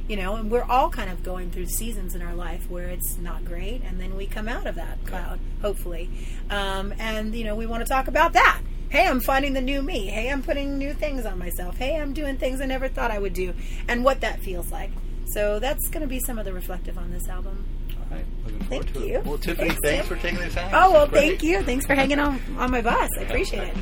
[0.08, 3.16] you know, and we're all kind of going through seasons in our life where it's
[3.18, 6.10] not great, and then we come out of that cloud, hopefully,
[6.50, 8.60] um, and you know we want to talk about that.
[8.94, 10.06] Hey, I'm finding the new me.
[10.06, 11.76] Hey, I'm putting new things on myself.
[11.76, 13.52] Hey, I'm doing things I never thought I would do,
[13.88, 14.92] and what that feels like.
[15.26, 17.66] So that's going to be some of the reflective on this album.
[17.90, 19.14] All right, looking forward Thank to you.
[19.18, 19.24] it.
[19.26, 20.70] Well, Tiffany, Thanks, thanks, for taking the time.
[20.72, 21.28] Oh well, This is great.
[21.30, 21.62] thank you.
[21.64, 23.10] Thanks for hanging on on my bus.
[23.18, 23.72] I appreciate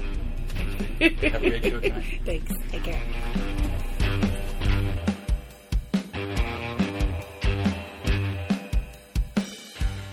[1.03, 1.13] it.
[1.31, 2.21] Have a great show tonight.
[2.25, 2.53] Thanks.
[2.71, 3.03] Take care.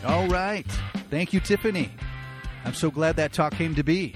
[0.05, 0.65] All right.
[1.09, 1.89] Thank you, Tiffany.
[2.65, 4.13] I'm so glad that talk came to be.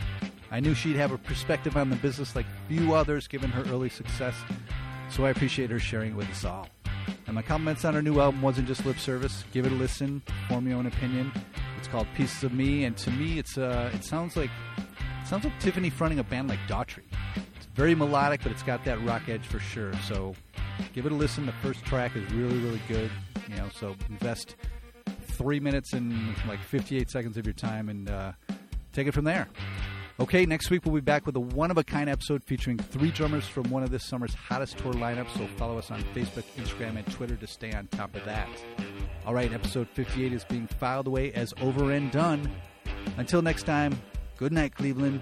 [0.54, 3.90] I knew she'd have a perspective on the business like few others given her early
[3.90, 4.36] success,
[5.10, 6.70] so I appreciate her sharing it with us all.
[7.26, 9.46] And my comments on her new album wasn't just lip service.
[9.52, 11.32] Give it a listen, form your own opinion.
[11.80, 15.44] It's called Pieces of Me, and to me, it's uh, it sounds like it sounds
[15.44, 17.02] like Tiffany fronting a band like Daughtry.
[17.56, 19.92] It's very melodic, but it's got that rock edge for sure.
[20.04, 20.36] So
[20.94, 21.48] give it a listen.
[21.48, 23.10] The first track is really, really good.
[23.50, 24.56] You know, so invest
[25.30, 26.14] three minutes and
[26.48, 28.34] like 58 seconds of your time and uh,
[28.92, 29.48] take it from there.
[30.20, 33.10] Okay, next week we'll be back with a one of a kind episode featuring three
[33.10, 35.36] drummers from one of this summer's hottest tour lineups.
[35.36, 38.48] So follow us on Facebook, Instagram, and Twitter to stay on top of that.
[39.26, 42.52] All right, episode 58 is being filed away as over and done.
[43.18, 44.00] Until next time,
[44.38, 45.22] good night, Cleveland.